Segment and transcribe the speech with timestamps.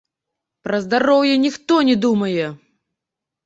[0.67, 2.47] Пра здароўе ніхто не думае!